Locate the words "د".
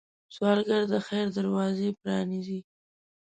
0.93-0.95